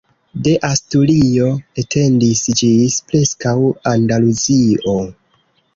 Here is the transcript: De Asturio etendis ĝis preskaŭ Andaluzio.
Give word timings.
De 0.45 0.53
Asturio 0.69 1.51
etendis 1.83 2.41
ĝis 2.63 2.99
preskaŭ 3.13 3.57
Andaluzio. 3.95 5.01